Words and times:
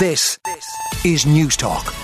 This 0.00 0.38
is 1.04 1.26
Newstalk. 1.26 1.99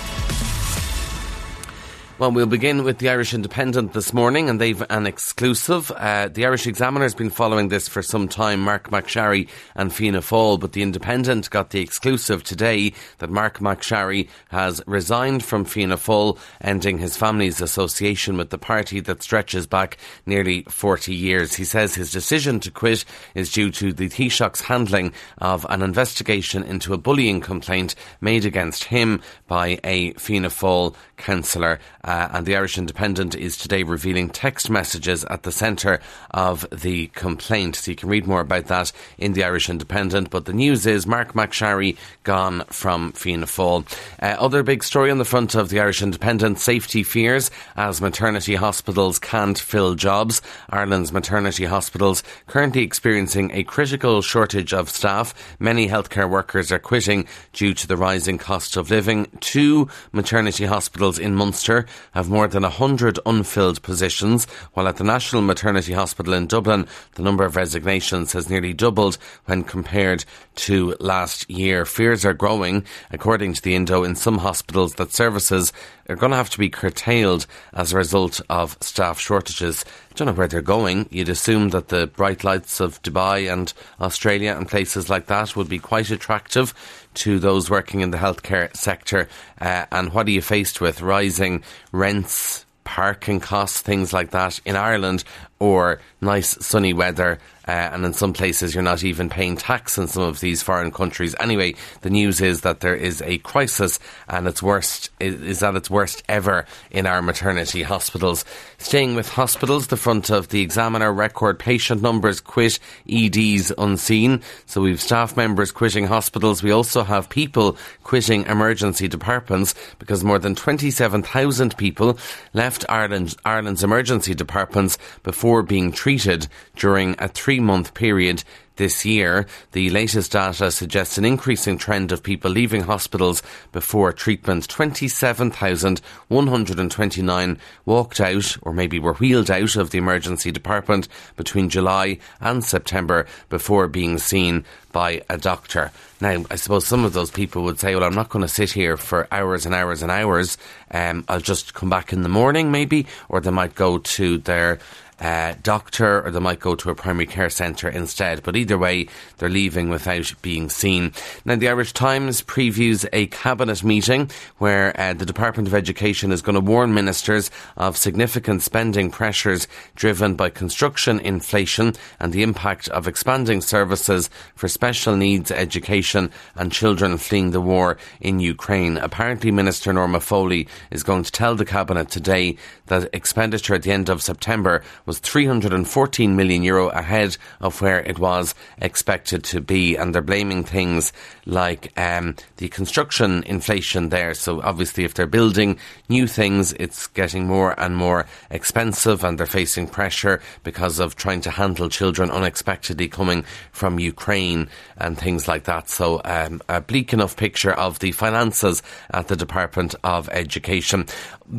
Well, 2.19 2.31
we'll 2.31 2.47
begin 2.47 2.83
with 2.83 2.97
the 2.97 3.09
Irish 3.09 3.35
Independent 3.35 3.93
this 3.93 4.11
morning, 4.11 4.49
and 4.49 4.59
they've 4.59 4.83
an 4.89 5.05
exclusive. 5.05 5.91
Uh, 5.91 6.29
the 6.29 6.47
Irish 6.47 6.65
Examiner 6.65 7.05
has 7.05 7.13
been 7.13 7.29
following 7.29 7.67
this 7.67 7.87
for 7.87 8.01
some 8.01 8.27
time, 8.27 8.61
Marc 8.61 8.89
MacSharry 8.89 9.47
and 9.75 9.93
Fianna 9.93 10.21
Fáil, 10.21 10.59
but 10.59 10.71
the 10.71 10.81
Independent 10.81 11.47
got 11.51 11.69
the 11.69 11.79
exclusive 11.79 12.43
today 12.43 12.93
that 13.19 13.29
Marc 13.29 13.59
MacSharry 13.59 14.29
has 14.49 14.81
resigned 14.87 15.43
from 15.43 15.63
Fianna 15.63 15.95
Fáil, 15.95 16.39
ending 16.59 16.97
his 16.97 17.15
family's 17.15 17.61
association 17.61 18.35
with 18.35 18.49
the 18.49 18.57
party 18.57 18.99
that 18.99 19.21
stretches 19.21 19.67
back 19.67 19.99
nearly 20.25 20.63
40 20.63 21.13
years. 21.13 21.53
He 21.53 21.65
says 21.65 21.93
his 21.93 22.11
decision 22.11 22.59
to 22.61 22.71
quit 22.71 23.05
is 23.35 23.51
due 23.51 23.69
to 23.73 23.93
the 23.93 24.09
Taoiseach's 24.09 24.61
handling 24.61 25.13
of 25.37 25.67
an 25.69 25.83
investigation 25.83 26.63
into 26.63 26.95
a 26.95 26.97
bullying 26.97 27.41
complaint 27.41 27.93
made 28.21 28.43
against 28.43 28.85
him 28.85 29.21
by 29.47 29.79
a 29.83 30.13
Fianna 30.13 30.49
Fáil 30.49 30.95
councillor. 31.17 31.79
Uh, 32.07 32.29
and 32.31 32.45
the 32.45 32.55
Irish 32.55 32.77
Independent 32.77 33.35
is 33.35 33.57
today 33.57 33.83
revealing 33.83 34.29
text 34.29 34.69
messages 34.69 35.25
at 35.25 35.43
the 35.43 35.51
centre 35.51 35.99
of 36.31 36.65
the 36.71 37.07
complaint. 37.07 37.75
So 37.75 37.91
you 37.91 37.97
can 37.97 38.07
read 38.07 38.25
more 38.25 38.39
about 38.39 38.67
that 38.67 38.93
in 39.17 39.33
the 39.33 39.43
Irish 39.43 39.69
Independent. 39.69 40.29
But 40.29 40.45
the 40.45 40.53
news 40.53 40.85
is 40.85 41.05
Marc 41.05 41.33
MacSharry 41.33 41.97
gone 42.23 42.63
from 42.69 43.11
Fianna 43.11 43.45
Fáil. 43.45 43.85
Uh, 44.21 44.37
other 44.39 44.63
big 44.63 44.85
story 44.85 45.11
on 45.11 45.17
the 45.17 45.25
front 45.25 45.53
of 45.53 45.67
the 45.67 45.81
Irish 45.81 46.01
Independent 46.01 46.59
safety 46.59 47.03
fears 47.03 47.51
as 47.75 47.99
maternity 47.99 48.55
hospitals 48.55 49.19
can't 49.19 49.59
fill 49.59 49.93
jobs. 49.93 50.41
Ireland's 50.69 51.11
maternity 51.11 51.65
hospitals 51.65 52.23
currently 52.45 52.83
experiencing 52.83 53.51
a 53.51 53.65
critical 53.65 54.21
shortage 54.21 54.73
of 54.73 54.89
staff. 54.89 55.33
Many 55.59 55.89
healthcare 55.89 56.29
workers 56.29 56.71
are 56.71 56.79
quitting 56.79 57.27
due 57.51 57.73
to 57.73 57.85
the 57.85 57.97
rising 57.97 58.37
cost 58.37 58.77
of 58.77 58.89
living. 58.91 59.27
Two 59.41 59.89
maternity 60.13 60.65
hospitals 60.65 61.19
in 61.19 61.35
Munster 61.35 61.85
have 62.11 62.29
more 62.29 62.47
than 62.47 62.63
100 62.63 63.19
unfilled 63.25 63.81
positions, 63.81 64.45
while 64.73 64.87
at 64.87 64.97
the 64.97 65.03
National 65.03 65.41
Maternity 65.41 65.93
Hospital 65.93 66.33
in 66.33 66.47
Dublin, 66.47 66.87
the 67.15 67.21
number 67.21 67.45
of 67.45 67.55
resignations 67.55 68.33
has 68.33 68.49
nearly 68.49 68.73
doubled 68.73 69.17
when 69.45 69.63
compared 69.63 70.25
to 70.55 70.95
last 70.99 71.49
year. 71.49 71.85
Fears 71.85 72.25
are 72.25 72.33
growing, 72.33 72.85
according 73.11 73.53
to 73.53 73.61
the 73.61 73.75
Indo, 73.75 74.03
in 74.03 74.15
some 74.15 74.39
hospitals 74.39 74.95
that 74.95 75.13
services 75.13 75.73
are 76.09 76.15
going 76.15 76.31
to 76.31 76.37
have 76.37 76.49
to 76.49 76.59
be 76.59 76.69
curtailed 76.69 77.45
as 77.73 77.93
a 77.93 77.97
result 77.97 78.41
of 78.49 78.77
staff 78.81 79.19
shortages. 79.19 79.83
Don't 80.17 80.25
know 80.25 80.33
where 80.33 80.47
they're 80.47 80.63
going. 80.63 81.07
You'd 81.11 81.29
assume 81.29 81.69
that 81.69 81.89
the 81.89 82.07
bright 82.07 82.43
lights 82.43 82.79
of 82.79 82.99
Dubai 83.03 83.53
and 83.53 83.71
Australia 84.01 84.55
and 84.57 84.67
places 84.67 85.11
like 85.11 85.27
that 85.27 85.55
would 85.55 85.69
be 85.69 85.77
quite 85.77 86.09
attractive 86.09 86.73
to 87.13 87.37
those 87.37 87.69
working 87.69 87.99
in 87.99 88.09
the 88.09 88.17
healthcare 88.17 88.75
sector. 88.75 89.29
Uh, 89.61 89.85
and 89.91 90.11
what 90.11 90.25
are 90.25 90.31
you 90.31 90.41
faced 90.41 90.81
with? 90.81 91.03
Rising 91.03 91.61
rents, 91.91 92.65
parking 92.83 93.39
costs, 93.39 93.81
things 93.81 94.11
like 94.11 94.31
that 94.31 94.59
in 94.65 94.75
Ireland, 94.75 95.23
or 95.59 95.99
nice 96.21 96.57
sunny 96.65 96.93
weather 96.93 97.39
uh, 97.67 97.71
and 97.71 98.05
in 98.05 98.13
some 98.13 98.33
places 98.33 98.73
you're 98.73 98.83
not 98.83 99.03
even 99.03 99.29
paying 99.29 99.57
tax 99.57 99.97
in 99.97 100.07
some 100.07 100.23
of 100.23 100.39
these 100.39 100.63
foreign 100.63 100.91
countries. 100.91 101.35
Anyway, 101.39 101.75
the 102.01 102.09
news 102.09 102.39
is 102.39 102.61
that 102.61 102.79
there 102.79 102.95
is 102.95 103.21
a 103.23 103.37
crisis 103.39 103.99
and 104.29 104.47
it's 104.47 104.63
worst 104.63 105.09
is 105.19 105.61
at 105.61 105.75
its 105.75 105.89
worst 105.89 106.23
ever 106.29 106.65
in 106.91 107.05
our 107.05 107.21
maternity 107.21 107.83
hospitals. 107.83 108.45
Staying 108.77 109.15
with 109.15 109.27
hospitals, 109.27 109.87
the 109.87 109.97
front 109.97 110.29
of 110.29 110.47
the 110.49 110.61
Examiner 110.61 111.11
record 111.11 111.59
patient 111.59 112.01
numbers 112.01 112.39
quit 112.39 112.79
EDs 113.09 113.71
unseen. 113.77 114.41
So 114.65 114.81
we've 114.81 115.01
staff 115.01 115.35
members 115.35 115.71
quitting 115.71 116.07
hospitals. 116.07 116.63
We 116.63 116.71
also 116.71 117.03
have 117.03 117.29
people 117.29 117.77
quitting 118.03 118.45
emergency 118.45 119.07
departments 119.07 119.75
because 119.99 120.23
more 120.23 120.39
than 120.39 120.55
27,000 120.55 121.77
people 121.77 122.17
left 122.53 122.85
Ireland, 122.87 123.35
Ireland's 123.43 123.83
emergency 123.83 124.33
departments 124.33 124.97
before 125.23 125.46
being 125.63 125.91
treated 125.91 126.47
during 126.75 127.15
a 127.19 127.27
three 127.27 127.59
month 127.59 127.93
period 127.93 128.43
this 128.77 129.05
year. 129.05 129.45
The 129.73 129.89
latest 129.89 130.31
data 130.31 130.71
suggests 130.71 131.17
an 131.17 131.25
increasing 131.25 131.77
trend 131.77 132.11
of 132.11 132.23
people 132.23 132.51
leaving 132.51 132.83
hospitals 132.83 133.43
before 133.71 134.13
treatment. 134.13 134.69
27,129 134.69 137.59
walked 137.85 138.21
out, 138.21 138.57
or 138.61 138.73
maybe 138.73 138.99
were 138.99 139.13
wheeled 139.13 139.49
out 139.51 139.75
of 139.75 139.89
the 139.89 139.97
emergency 139.97 140.51
department 140.51 141.07
between 141.35 141.69
July 141.69 142.19
and 142.39 142.63
September 142.63 143.25
before 143.49 143.87
being 143.87 144.17
seen 144.17 144.63
by 144.93 145.21
a 145.29 145.37
doctor. 145.37 145.91
Now, 146.21 146.45
I 146.49 146.55
suppose 146.55 146.87
some 146.87 147.03
of 147.05 147.13
those 147.13 147.29
people 147.29 147.61
would 147.63 147.79
say, 147.79 147.93
well, 147.93 148.03
I'm 148.03 148.15
not 148.15 148.29
going 148.29 148.41
to 148.41 148.47
sit 148.47 148.71
here 148.71 148.97
for 148.97 149.27
hours 149.31 149.67
and 149.67 149.75
hours 149.75 150.01
and 150.01 150.11
hours. 150.11 150.57
Um, 150.89 151.23
I'll 151.27 151.39
just 151.39 151.75
come 151.75 151.89
back 151.89 152.13
in 152.13 152.23
the 152.23 152.29
morning, 152.29 152.71
maybe, 152.71 153.05
or 153.29 153.39
they 153.39 153.51
might 153.51 153.75
go 153.75 153.99
to 153.99 154.39
their 154.39 154.79
uh, 155.19 155.55
doctor 155.63 156.25
or 156.25 156.31
they 156.31 156.39
might 156.39 156.59
go 156.59 156.75
to 156.75 156.89
a 156.89 156.95
primary 156.95 157.25
care 157.25 157.49
centre 157.49 157.89
instead. 157.89 158.43
But 158.43 158.55
either 158.55 158.77
way, 158.77 159.07
they're 159.37 159.49
leaving 159.49 159.89
without 159.89 160.33
being 160.41 160.69
seen. 160.69 161.11
Now, 161.45 161.55
the 161.55 161.69
Irish 161.69 161.93
Times 161.93 162.41
previews 162.41 163.07
a 163.13 163.27
cabinet 163.27 163.83
meeting 163.83 164.29
where 164.57 164.99
uh, 164.99 165.13
the 165.13 165.25
Department 165.25 165.67
of 165.67 165.73
Education 165.73 166.31
is 166.31 166.41
going 166.41 166.55
to 166.55 166.61
warn 166.61 166.93
ministers 166.93 167.49
of 167.77 167.97
significant 167.97 168.61
spending 168.61 169.11
pressures 169.11 169.67
driven 169.95 170.35
by 170.35 170.49
construction 170.49 171.19
inflation 171.19 171.93
and 172.19 172.33
the 172.33 172.43
impact 172.43 172.87
of 172.89 173.07
expanding 173.07 173.61
services 173.61 174.29
for 174.55 174.67
special 174.67 175.15
needs 175.15 175.51
education 175.51 176.31
and 176.55 176.71
children 176.71 177.17
fleeing 177.17 177.51
the 177.51 177.61
war 177.61 177.97
in 178.21 178.39
Ukraine. 178.39 178.97
Apparently, 178.97 179.51
Minister 179.51 179.91
Norma 179.93 180.19
Foley 180.19 180.67
is 180.91 181.03
going 181.03 181.23
to 181.23 181.31
tell 181.31 181.55
the 181.55 181.65
cabinet 181.65 182.09
today 182.09 182.57
that 182.87 183.09
expenditure 183.13 183.75
at 183.75 183.83
the 183.83 183.91
end 183.91 184.09
of 184.09 184.21
September 184.21 184.83
was 185.07 185.17
314 185.19 186.35
million 186.35 186.61
euro 186.61 186.89
ahead 186.89 187.37
of 187.59 187.81
where 187.81 188.01
it 188.01 188.19
was 188.19 188.53
expected 188.79 189.43
to 189.45 189.61
be. 189.61 189.95
And 189.95 190.13
they're 190.13 190.21
blaming 190.21 190.63
things 190.63 191.13
like 191.47 191.91
um, 191.97 192.35
the 192.57 192.67
construction 192.67 193.41
inflation 193.43 194.09
there. 194.09 194.35
So 194.35 194.61
obviously, 194.61 195.05
if 195.05 195.15
they're 195.15 195.25
building 195.25 195.79
new 196.09 196.27
things, 196.27 196.73
it's 196.73 197.07
getting 197.07 197.47
more 197.47 197.73
and 197.79 197.95
more 197.97 198.27
expensive 198.51 199.23
and 199.23 199.39
they're 199.39 199.47
facing 199.47 199.87
pressure 199.87 200.41
because 200.63 200.99
of 200.99 201.15
trying 201.15 201.41
to 201.41 201.51
handle 201.51 201.89
children 201.89 202.29
unexpectedly 202.29 203.07
coming 203.07 203.45
from 203.71 203.97
Ukraine 203.99 204.69
and 204.97 205.17
things 205.17 205.47
like 205.47 205.63
that. 205.63 205.89
So 205.89 206.21
um, 206.25 206.61
a 206.67 206.81
bleak 206.81 207.13
enough 207.13 207.37
picture 207.37 207.71
of 207.71 207.99
the 207.99 208.11
finances 208.11 208.83
at 209.11 209.29
the 209.29 209.37
Department 209.37 209.95
of 210.03 210.27
Education. 210.29 211.05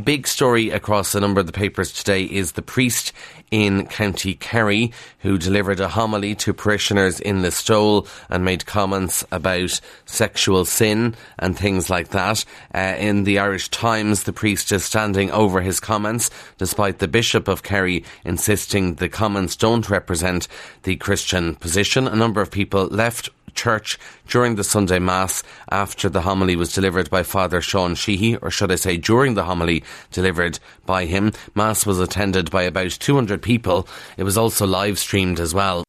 Big 0.04 0.26
story 0.26 0.68
across 0.70 1.14
a 1.14 1.20
number 1.20 1.40
of 1.40 1.46
the 1.46 1.52
papers 1.52 1.92
today 1.92 2.24
is 2.24 2.52
the 2.52 2.62
priest 2.62 3.12
in 3.50 3.86
County 3.86 4.34
Kerry 4.34 4.92
who 5.20 5.38
delivered 5.38 5.80
a 5.80 5.88
homily 5.88 6.34
to 6.36 6.54
parishioners 6.54 7.20
in 7.20 7.42
the 7.42 7.48
Listowel 7.48 8.06
and 8.28 8.44
made 8.44 8.66
comments 8.66 9.24
about 9.32 9.80
sexual 10.06 10.64
sin 10.64 11.14
and 11.38 11.58
things 11.58 11.90
like 11.90 12.08
that. 12.10 12.44
Uh, 12.74 12.94
in 12.98 13.24
the 13.24 13.38
Irish 13.38 13.68
Times, 13.68 14.24
the 14.24 14.32
priest 14.32 14.70
is 14.70 14.84
standing 14.84 15.30
over 15.30 15.60
his 15.60 15.80
comments, 15.80 16.30
despite 16.58 16.98
the 16.98 17.08
Bishop 17.08 17.48
of 17.48 17.62
Kerry 17.62 18.04
insisting 18.24 18.94
the 18.94 19.08
comments 19.08 19.56
don't 19.56 19.90
represent 19.90 20.46
the 20.84 20.96
Christian 20.96 21.54
position. 21.56 22.06
A 22.06 22.16
number 22.16 22.40
of 22.40 22.50
people 22.50 22.86
left 22.86 23.30
church 23.58 23.98
during 24.28 24.54
the 24.54 24.64
Sunday 24.64 25.00
Mass 25.00 25.42
after 25.70 26.08
the 26.08 26.22
homily 26.22 26.54
was 26.54 26.72
delivered 26.72 27.10
by 27.10 27.24
Father 27.24 27.60
Sean 27.60 27.96
Sheehy, 27.96 28.36
or 28.36 28.50
should 28.50 28.70
I 28.70 28.76
say 28.76 28.96
during 28.96 29.34
the 29.34 29.44
homily 29.44 29.82
delivered 30.12 30.60
by 30.86 31.04
him. 31.06 31.32
Mass 31.54 31.84
was 31.84 31.98
attended 31.98 32.50
by 32.50 32.62
about 32.62 32.92
200 32.92 33.42
people. 33.42 33.88
It 34.16 34.22
was 34.22 34.38
also 34.38 34.66
live 34.66 34.98
streamed 34.98 35.40
as 35.40 35.52
well 35.52 35.84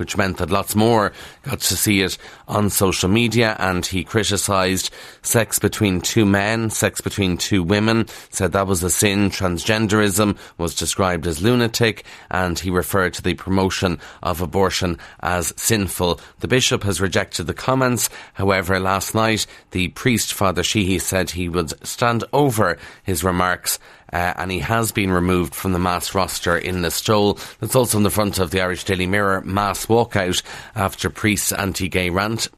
which 0.00 0.16
meant 0.16 0.38
that 0.38 0.50
lots 0.50 0.74
more 0.74 1.12
got 1.42 1.60
to 1.60 1.76
see 1.76 2.00
it 2.00 2.18
on 2.48 2.70
social 2.70 3.08
media. 3.08 3.54
And 3.58 3.84
he 3.84 4.02
criticised 4.02 4.90
sex 5.22 5.58
between 5.58 6.00
two 6.00 6.24
men, 6.24 6.70
sex 6.70 7.00
between 7.00 7.36
two 7.36 7.62
women, 7.62 8.08
said 8.30 8.52
that 8.52 8.66
was 8.66 8.82
a 8.82 8.90
sin. 8.90 9.30
Transgenderism 9.30 10.36
was 10.58 10.74
described 10.74 11.26
as 11.26 11.42
lunatic, 11.42 12.04
and 12.30 12.58
he 12.58 12.70
referred 12.70 13.14
to 13.14 13.22
the 13.22 13.34
promotion 13.34 14.00
of 14.22 14.40
abortion 14.40 14.98
as 15.20 15.52
sinful. 15.56 16.18
The 16.40 16.48
bishop 16.48 16.82
has 16.84 17.00
rejected 17.00 17.46
the 17.46 17.54
comments. 17.54 18.08
However, 18.32 18.80
last 18.80 19.14
night, 19.14 19.46
the 19.70 19.88
priest, 19.88 20.32
Father 20.32 20.62
Sheehy, 20.62 20.98
said 20.98 21.30
he 21.30 21.48
would 21.48 21.86
stand 21.86 22.24
over 22.32 22.78
his 23.04 23.22
remarks 23.22 23.78
uh, 24.12 24.34
and 24.36 24.50
he 24.50 24.58
has 24.58 24.92
been 24.92 25.10
removed 25.10 25.54
from 25.54 25.72
the 25.72 25.78
mass 25.78 26.14
roster 26.14 26.56
in 26.56 26.82
the 26.82 26.88
Listowel. 26.88 27.38
That's 27.58 27.76
also 27.76 27.98
on 27.98 28.02
the 28.02 28.10
front 28.10 28.38
of 28.38 28.50
the 28.50 28.60
Irish 28.60 28.84
Daily 28.84 29.06
Mirror 29.06 29.42
mass 29.42 29.88
walkout 29.90 30.42
after 30.74 31.10
priests' 31.10 31.52
anti-gay 31.52 32.08
rant. 32.08 32.48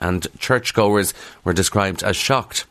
And 0.00 0.26
churchgoers 0.38 1.12
were 1.42 1.52
described 1.52 2.04
as 2.04 2.16
shocked 2.16 2.66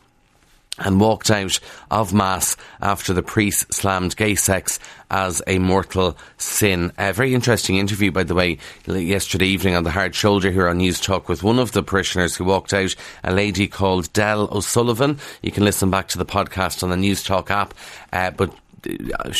and 0.78 1.00
walked 1.00 1.30
out 1.30 1.58
of 1.90 2.14
Mass 2.14 2.56
after 2.80 3.12
the 3.12 3.22
priest 3.22 3.72
slammed 3.72 4.16
gay 4.16 4.34
sex 4.34 4.78
as 5.10 5.42
a 5.46 5.58
mortal 5.58 6.16
sin. 6.36 6.92
A 6.98 7.12
very 7.12 7.34
interesting 7.34 7.76
interview, 7.76 8.12
by 8.12 8.22
the 8.22 8.34
way, 8.34 8.58
yesterday 8.86 9.46
evening 9.46 9.74
on 9.74 9.84
the 9.84 9.90
Hard 9.90 10.14
Shoulder 10.14 10.50
here 10.50 10.68
on 10.68 10.78
Newstalk 10.78 11.28
with 11.28 11.42
one 11.42 11.58
of 11.58 11.72
the 11.72 11.82
parishioners 11.82 12.36
who 12.36 12.44
walked 12.44 12.72
out, 12.72 12.94
a 13.24 13.32
lady 13.32 13.66
called 13.66 14.12
Dell 14.12 14.48
O'Sullivan. 14.52 15.18
You 15.42 15.50
can 15.50 15.64
listen 15.64 15.90
back 15.90 16.08
to 16.08 16.18
the 16.18 16.26
podcast 16.26 16.82
on 16.82 16.90
the 16.90 16.96
Newstalk 16.96 17.50
app. 17.50 17.74
Uh, 18.12 18.30
but 18.30 18.54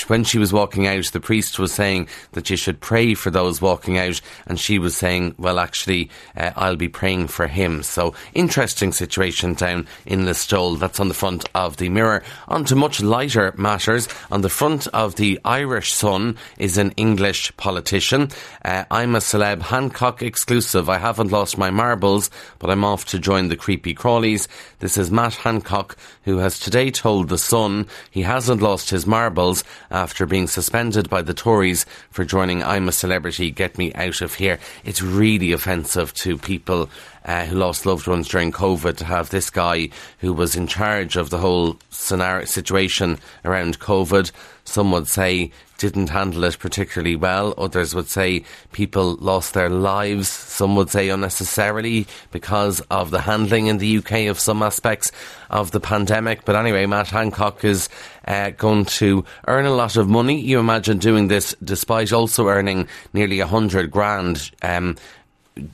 when 0.08 0.24
she 0.24 0.38
was 0.38 0.52
walking 0.52 0.86
out, 0.86 1.04
the 1.06 1.20
priest 1.20 1.58
was 1.58 1.72
saying 1.72 2.08
that 2.32 2.50
you 2.50 2.56
should 2.56 2.80
pray 2.80 3.14
for 3.14 3.30
those 3.30 3.60
walking 3.60 3.98
out, 3.98 4.20
and 4.46 4.58
she 4.58 4.78
was 4.78 4.96
saying, 4.96 5.34
"Well, 5.38 5.58
actually, 5.58 6.10
uh, 6.36 6.52
I'll 6.56 6.76
be 6.76 6.88
praying 6.88 7.28
for 7.28 7.46
him." 7.46 7.82
So 7.82 8.14
interesting 8.34 8.92
situation 8.92 9.54
down 9.54 9.86
in 10.06 10.24
the 10.24 10.32
Listowel. 10.32 10.78
That's 10.78 11.00
on 11.00 11.08
the 11.08 11.14
front 11.14 11.48
of 11.54 11.76
the 11.76 11.88
Mirror. 11.88 12.22
On 12.48 12.64
to 12.66 12.76
much 12.76 13.00
lighter 13.00 13.52
matters. 13.56 14.08
On 14.30 14.40
the 14.40 14.48
front 14.48 14.86
of 14.88 15.16
the 15.16 15.40
Irish 15.44 15.92
Sun 15.92 16.36
is 16.58 16.78
an 16.78 16.92
English 16.96 17.56
politician. 17.56 18.30
Uh, 18.64 18.84
I'm 18.90 19.14
a 19.14 19.18
celeb 19.18 19.62
Hancock 19.62 20.22
exclusive. 20.22 20.88
I 20.88 20.98
haven't 20.98 21.32
lost 21.32 21.58
my 21.58 21.70
marbles, 21.70 22.30
but 22.58 22.70
I'm 22.70 22.84
off 22.84 23.04
to 23.06 23.18
join 23.18 23.48
the 23.48 23.56
creepy 23.56 23.94
crawlies. 23.94 24.48
This 24.80 24.96
is 24.96 25.10
Matt 25.10 25.34
Hancock, 25.34 25.96
who 26.22 26.38
has 26.38 26.60
today 26.60 26.92
told 26.92 27.28
the 27.28 27.36
Sun 27.36 27.88
he 28.12 28.22
hasn't 28.22 28.62
lost 28.62 28.90
his 28.90 29.08
marbles 29.08 29.64
after 29.90 30.24
being 30.24 30.46
suspended 30.46 31.10
by 31.10 31.20
the 31.20 31.34
Tories 31.34 31.84
for 32.12 32.24
joining 32.24 32.62
I'm 32.62 32.88
a 32.88 32.92
Celebrity, 32.92 33.50
Get 33.50 33.76
Me 33.76 33.92
Out 33.94 34.20
of 34.20 34.34
Here. 34.34 34.60
It's 34.84 35.02
really 35.02 35.50
offensive 35.50 36.14
to 36.14 36.38
people 36.38 36.88
uh, 37.24 37.46
who 37.46 37.56
lost 37.56 37.86
loved 37.86 38.06
ones 38.06 38.28
during 38.28 38.52
COVID 38.52 38.96
to 38.98 39.04
have 39.04 39.30
this 39.30 39.50
guy 39.50 39.88
who 40.20 40.32
was 40.32 40.54
in 40.54 40.68
charge 40.68 41.16
of 41.16 41.30
the 41.30 41.38
whole 41.38 41.76
scenario 41.90 42.44
situation 42.44 43.18
around 43.44 43.80
COVID. 43.80 44.30
Some 44.62 44.92
would 44.92 45.08
say 45.08 45.50
didn't 45.78 46.10
handle 46.10 46.44
it 46.44 46.58
particularly 46.58 47.16
well. 47.16 47.54
Others 47.56 47.94
would 47.94 48.08
say 48.08 48.44
people 48.72 49.14
lost 49.16 49.54
their 49.54 49.70
lives. 49.70 50.28
Some 50.28 50.76
would 50.76 50.90
say 50.90 51.08
unnecessarily 51.08 52.06
because 52.30 52.80
of 52.90 53.10
the 53.10 53.20
handling 53.20 53.68
in 53.68 53.78
the 53.78 53.98
UK 53.98 54.26
of 54.26 54.38
some 54.38 54.62
aspects 54.62 55.10
of 55.50 55.70
the 55.70 55.80
pandemic. 55.80 56.44
But 56.44 56.56
anyway, 56.56 56.84
Matt 56.86 57.08
Hancock 57.08 57.64
is 57.64 57.88
uh, 58.26 58.50
going 58.50 58.84
to 58.84 59.24
earn 59.46 59.64
a 59.64 59.74
lot 59.74 59.96
of 59.96 60.08
money. 60.08 60.40
You 60.40 60.58
imagine 60.58 60.98
doing 60.98 61.28
this 61.28 61.54
despite 61.64 62.12
also 62.12 62.48
earning 62.48 62.88
nearly 63.12 63.40
a 63.40 63.46
hundred 63.46 63.90
grand. 63.90 64.50
Um, 64.62 64.96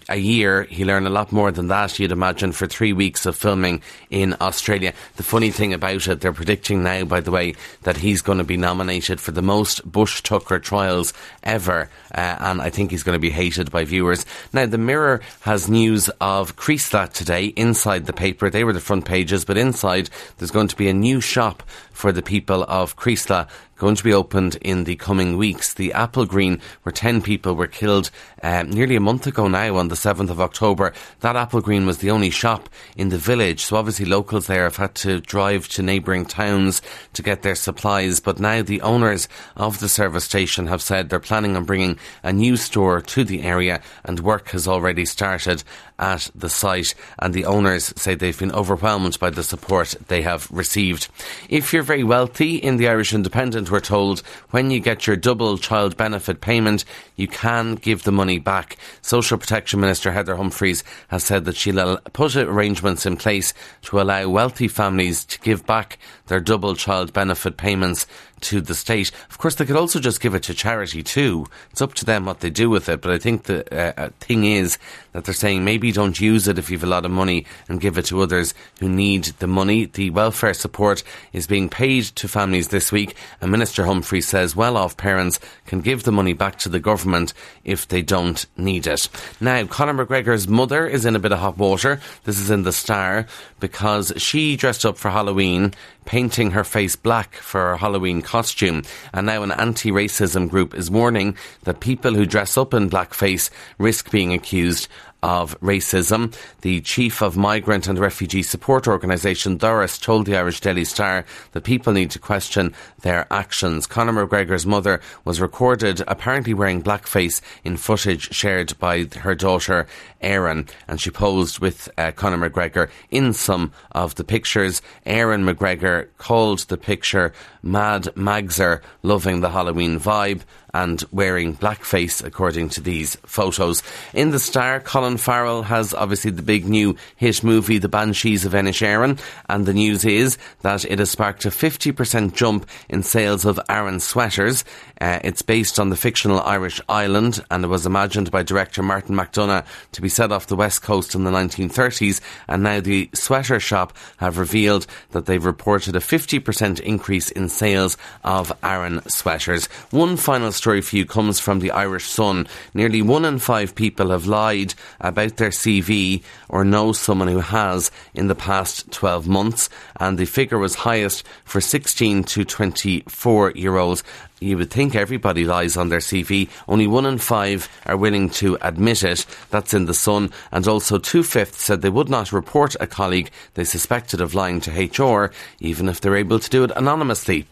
a 0.09 0.17
year, 0.17 0.65
he'll 0.65 0.91
earn 0.91 1.07
a 1.07 1.11
lot 1.11 1.33
more 1.33 1.51
than 1.51 1.69
that, 1.69 1.99
you'd 1.99 2.13
imagine, 2.13 2.53
for 2.53 2.67
three 2.67 2.93
weeks 2.93 3.27
of 3.27 3.37
filming 3.37 3.83
in 4.11 4.37
Australia. 4.41 4.93
The 5.17 5.23
funny 5.23 5.51
thing 5.51 5.73
about 5.73 6.09
it, 6.09 6.21
they're 6.21 6.33
predicting 6.33 6.83
now, 6.83 7.05
by 7.05 7.21
the 7.21 7.31
way, 7.31 7.55
that 7.83 7.97
he's 7.97 8.23
going 8.23 8.39
to 8.39 8.45
be 8.45 8.57
nominated 8.57 9.21
for 9.21 9.33
the 9.33 9.43
most 9.43 9.91
Bush 9.91 10.23
Tucker 10.23 10.59
trials 10.59 11.13
ever, 11.43 11.91
uh, 12.15 12.37
and 12.41 12.61
I 12.61 12.71
think 12.71 12.91
he's 12.91 13.03
going 13.03 13.17
to 13.17 13.21
be 13.21 13.31
hated 13.31 13.71
by 13.71 13.85
viewers. 13.85 14.27
Now, 14.53 14.67
the 14.67 14.79
Mirror 14.79 15.21
has 15.41 15.69
news 15.69 16.09
of 16.21 16.57
Creeslough 16.57 17.13
today 17.13 17.47
inside 17.47 18.07
the 18.07 18.13
paper. 18.13 18.51
They 18.51 18.65
were 18.65 18.73
the 18.73 18.81
front 18.81 19.05
pages, 19.05 19.45
but 19.45 19.57
inside 19.57 20.11
there's 20.39 20.51
going 20.51 20.69
to 20.69 20.77
be 20.77 20.89
a 20.89 20.95
new 20.95 21.21
shop 21.21 21.63
for 21.93 22.13
the 22.13 22.23
people 22.23 22.65
of 22.65 22.97
Creeslough 22.97 23.49
going 23.77 23.95
to 23.97 24.05
be 24.05 24.15
opened 24.15 24.57
in 24.57 24.85
the 24.85 24.97
coming 24.97 25.37
weeks. 25.37 25.75
The 25.75 25.93
Applegreen, 25.95 26.61
where 26.83 26.93
10 26.93 27.23
people 27.23 27.55
were 27.55 27.67
killed 27.67 28.11
um, 28.43 28.71
nearly 28.71 28.97
a 28.97 29.01
month 29.01 29.27
ago 29.27 29.49
now 29.49 29.77
on 29.77 29.89
the 29.89 29.95
7th 29.95 30.31
of 30.31 30.41
October. 30.41 30.93
That 31.21 31.37
Applegreen 31.37 31.87
was 31.87 31.99
the 31.99 32.11
only 32.11 32.31
shop 32.31 32.69
in 32.97 33.09
the 33.09 33.19
village, 33.19 33.65
so 33.65 33.77
obviously 33.77 34.05
locals 34.05 34.47
there 34.47 34.65
have 34.65 34.77
had 34.77 34.95
to 34.97 35.21
drive 35.21 35.69
to 35.71 35.83
neighbouring 35.83 36.27
towns 36.27 36.83
to 37.15 37.23
get 37.23 37.43
their 37.43 37.55
supplies. 37.55 38.21
But 38.21 38.41
now 38.41 38.63
the 38.63 38.83
owners 38.83 39.29
of 39.57 39.81
the 39.81 39.89
service 39.89 40.25
station 40.25 40.67
have 40.67 40.83
said 40.83 41.09
they're 41.09 41.21
planning 41.21 41.57
on 41.57 41.65
bringing 41.65 41.99
a 42.23 42.33
new 42.33 42.57
store 42.57 43.01
to 43.01 43.25
the 43.25 43.43
area 43.43 43.81
and 44.05 44.21
work 44.21 44.51
has 44.51 44.69
already 44.69 45.05
started 45.05 45.65
at 45.99 46.31
the 46.35 46.49
site, 46.49 46.95
and 47.19 47.33
the 47.33 47.45
owners 47.45 47.93
say 47.97 48.15
they've 48.15 48.39
been 48.39 48.53
overwhelmed 48.53 49.19
by 49.19 49.31
the 49.31 49.43
support 49.43 49.95
they 50.09 50.23
have 50.23 50.51
received. 50.51 51.09
If 51.49 51.73
you're 51.73 51.83
very 51.83 52.05
wealthy 52.05 52.57
in 52.57 52.77
the 52.77 52.89
Irish 52.89 53.15
Independent, 53.15 53.71
we're 53.71 53.81
told 53.81 54.21
when 54.51 54.71
you 54.71 54.81
get 54.81 55.07
your 55.07 55.17
double 55.17 55.59
child 55.59 55.97
benefit 55.97 56.41
payment, 56.41 56.85
you 57.17 57.29
can 57.29 57.77
give 57.77 58.03
the 58.03 58.13
money 58.13 58.39
back. 58.39 58.77
Social 59.03 59.39
Protection 59.39 59.81
Minister 59.81 60.11
Heather 60.13 60.37
Humphreys 60.37 60.83
has 61.09 61.25
said 61.25 61.45
that 61.45 61.57
she'll 61.57 61.99
put 62.13 62.37
arrangements 62.37 63.07
in 63.07 63.17
place 63.17 63.55
to 63.83 64.01
allow 64.01 64.29
wealthy 64.29 64.69
families 64.69 65.25
to 65.27 65.39
give 65.41 65.65
back 65.67 65.99
their 66.27 66.41
double 66.41 66.75
child 66.75 67.13
benefit 67.13 67.57
payments 67.57 68.07
to 68.45 68.61
the 68.61 68.75
state. 68.75 69.11
Of 69.31 69.39
course, 69.39 69.57
they 69.57 69.67
could 69.67 69.77
also 69.77 70.01
just 70.01 70.21
give 70.21 70.35
it 70.35 70.45
to 70.45 70.55
charity 70.55 71.03
too. 71.03 71.47
It's 71.71 71.83
up 71.83 71.95
to 71.95 72.05
them 72.05 72.25
what 72.25 72.41
they 72.41 72.51
do 72.51 72.71
with 72.71 72.89
it. 72.89 73.01
But 73.01 73.11
I 73.11 73.19
think 73.19 73.45
the 73.45 73.65
uh, 73.73 73.93
uh, 73.97 74.11
thing 74.21 74.45
is 74.45 74.79
that 75.13 75.25
they're 75.25 75.35
saying 75.35 75.65
maybe 75.65 75.93
don't 75.93 76.21
use 76.21 76.49
it 76.49 76.59
if 76.59 76.71
you've 76.71 76.85
a 76.85 76.87
lot 76.87 77.05
of 77.05 77.11
money 77.11 77.47
and 77.69 77.81
give 77.81 77.99
it 77.99 78.07
to 78.07 78.21
others 78.21 78.55
who 78.81 78.89
need 78.89 79.25
the 79.39 79.47
money. 79.47 79.87
The 79.87 80.11
welfare 80.11 80.55
support 80.55 81.03
is 81.33 81.47
being 81.47 81.69
paid 81.69 82.05
to 82.05 82.29
families 82.29 82.69
this 82.69 82.93
week, 82.93 83.17
and 83.41 83.51
Minister 83.51 83.85
Humphrey 83.85 84.21
says 84.21 84.57
well-off 84.57 84.97
parents 84.97 85.41
can 85.67 85.81
give 85.81 86.05
the 86.05 86.13
money 86.13 86.33
back 86.33 86.59
to 86.61 86.69
the 86.69 86.81
government 86.81 87.33
if 87.65 87.89
they 87.89 88.03
don't 88.03 88.47
need 88.57 88.87
it. 88.87 89.09
Now, 89.41 89.65
Conor 89.67 90.05
McGregor's 90.05 90.49
mother 90.49 90.87
is 90.87 91.05
in 91.05 91.17
a 91.17 91.19
bit 91.21 91.33
of 91.33 91.39
hot 91.39 91.59
water. 91.59 92.01
This 92.25 92.39
is 92.39 92.51
in 92.51 92.63
the 92.63 92.73
Star 92.73 93.27
because 93.61 94.13
she 94.17 94.57
dressed 94.57 94.85
up 94.85 94.99
for 94.99 95.11
Halloween 95.11 95.73
painting 96.05 96.51
her 96.53 96.65
face 96.65 96.97
black 96.97 97.35
for 97.37 97.61
her 97.61 97.77
Halloween 97.77 98.23
costume. 98.23 98.83
And 99.13 99.27
now 99.27 99.43
an 99.43 99.53
anti 99.53 99.91
racism 99.91 100.49
group 100.49 100.75
is 100.75 100.91
warning 100.91 101.37
that 101.65 101.81
people 101.81 102.15
who 102.15 102.27
dress 102.27 102.57
up 102.57 102.75
in 102.75 102.91
blackface 102.91 103.51
risk 103.79 104.11
being 104.11 104.33
accused 104.33 104.89
of 105.25 105.59
racism. 105.61 106.37
The 106.61 106.83
chief 106.83 107.23
of 107.23 107.35
migrant 107.35 107.89
and 107.89 107.99
refugee 107.99 108.43
support 108.43 108.87
organisation 108.87 109.59
Doras 109.59 109.99
told 109.99 110.27
the 110.27 110.37
Irish 110.37 110.61
Daily 110.61 110.85
Star 110.85 111.25
that 111.53 111.65
people 111.65 111.95
need 111.95 112.11
to 112.11 112.19
question 112.19 112.75
their 113.01 113.27
actions. 113.33 113.87
Conor 113.87 114.27
McGregor's 114.27 114.67
mother 114.67 115.01
was 115.25 115.41
recorded 115.41 116.03
apparently 116.07 116.53
wearing 116.53 116.83
blackface 116.83 117.41
in 117.65 117.79
footage 117.79 118.35
shared 118.35 118.79
by 118.79 119.05
her 119.21 119.35
daughter 119.35 119.87
Erin, 120.21 120.67
and 120.87 121.01
she 121.01 121.11
posed 121.11 121.59
with 121.59 121.89
uh, 121.97 122.13
Conor 122.13 122.51
McGregor 122.51 122.91
in 123.11 123.33
some 123.33 123.73
of 123.93 124.17
the 124.17 124.25
pictures. 124.25 124.83
Erin 125.07 125.45
McGregor 125.45 126.09
called 126.19 126.61
the 126.69 126.77
picture 126.77 127.33
Mad 127.63 128.05
Magzer, 128.15 128.83
loving 129.03 129.41
the 129.41 129.51
Halloween 129.51 129.99
vibe 129.99 130.43
and 130.75 131.05
wearing 131.13 131.57
blackface, 131.57 132.23
according 132.23 132.69
to 132.69 132.81
these 132.81 133.15
photos. 133.25 133.83
In 134.13 134.33
the 134.33 134.41
Star, 134.41 134.81
Colin 134.81 135.14
Farrell 135.17 135.63
has 135.63 135.95
obviously 135.95 136.31
the 136.31 136.43
big 136.43 136.67
new 136.67 136.97
hit 137.17 137.43
movie, 137.43 137.79
The 137.79 137.89
Banshees 137.89 138.45
of 138.45 138.53
Inisherin, 138.53 139.21
and 139.49 139.67
the 139.67 139.75
news 139.75 140.05
is 140.05 140.39
that 140.63 140.85
it 140.85 140.99
has 140.99 141.11
sparked 141.11 141.45
a 141.45 141.51
50% 141.51 142.35
jump 142.35 142.69
in 142.89 143.03
sales 143.03 143.45
of 143.45 143.61
Aran 143.69 144.01
sweaters. 144.01 144.65
Uh, 145.01 145.19
it's 145.25 145.43
based 145.43 145.79
on 145.79 145.91
the 145.91 145.97
fictional 145.97 146.41
Irish 146.41 146.81
island, 146.89 147.45
and 147.51 147.65
it 147.65 147.69
was 147.69 147.87
imagined 147.87 148.31
by 148.31 148.43
director 148.43 148.83
Martin 148.83 149.17
McDonagh 149.17 149.67
to 149.93 150.03
be 150.03 150.09
set 150.09 150.33
off 150.33 150.47
the 150.47 150.57
west 150.57 150.83
coast 150.83 151.15
in 151.15 151.25
the 151.25 151.31
1930s, 151.31 152.21
and 152.49 152.63
now 152.63 152.81
the 152.81 153.11
sweater 153.13 153.61
shop 153.61 153.97
have 154.19 154.39
revealed 154.39 154.87
that 155.11 155.27
they've 155.27 155.45
reported 155.45 155.97
a 155.97 156.01
50% 156.01 156.81
increase 156.81 157.31
in 157.31 157.49
sales 157.49 157.97
of 158.23 158.53
Aran 158.63 159.03
sweaters. 159.09 159.67
One 159.91 160.17
final 160.17 160.53
story 160.53 160.81
for 160.81 160.97
you 160.97 161.07
comes 161.07 161.41
from 161.41 161.61
the 161.61 161.71
Irish 161.71 162.07
Sun. 162.07 162.47
Nearly 162.73 163.03
one 163.03 163.25
in 163.25 163.39
five 163.39 163.75
people 163.75 164.11
have 164.11 164.27
lied 164.27 164.75
about 165.09 165.37
their 165.37 165.51
CV 165.51 166.23
or 166.49 166.65
know 166.65 166.93
someone 166.93 167.29
who 167.29 167.41
has 167.41 167.91
in 168.15 168.27
the 168.29 168.35
past 168.35 168.91
12 168.91 169.29
months, 169.29 169.69
and 170.01 170.19
the 170.19 170.25
figure 170.25 170.59
was 170.59 170.75
highest 170.75 171.25
for 171.45 171.61
16 171.61 172.25
to 172.25 172.45
24 172.45 173.51
year 173.53 173.77
olds. 173.77 174.03
You 174.41 174.59
would 174.59 174.71
think 174.71 174.95
everybody 174.95 175.45
lies 175.45 175.77
on 175.77 175.89
their 175.89 176.01
CV. 176.01 176.49
Only 176.69 176.87
one 176.87 177.07
in 177.07 177.19
five 177.19 177.69
are 177.87 177.97
willing 177.97 178.29
to 178.31 178.59
admit 178.61 179.03
it. 179.03 179.25
That's 179.51 179.73
in 179.73 179.87
the 179.87 179.95
Sun. 179.95 180.33
And 180.53 180.67
also 180.67 180.99
two 180.99 181.23
fifths 181.23 181.63
said 181.63 181.81
they 181.81 181.89
would 181.89 182.11
not 182.11 182.33
report 182.33 182.77
a 182.81 182.87
colleague 182.87 183.31
they 183.55 183.65
suspected 183.65 184.21
of 184.21 184.35
lying 184.35 184.61
to 184.63 184.71
HR, 184.71 185.33
even 185.61 185.89
if 185.89 186.01
they're 186.01 186.17
able 186.17 186.41
to 186.41 186.51
do 186.51 186.65
it 186.65 186.73
anonymously 186.77 187.47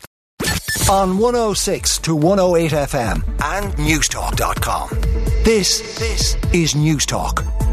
on 0.93 1.17
106 1.19 1.99
to 1.99 2.15
108 2.15 2.73
FM 2.73 3.25
and 3.43 3.73
Newstalk.com. 3.77 5.12
This, 5.45 5.81
this 5.99 6.37
is 6.53 6.75
Newstalk. 6.75 7.72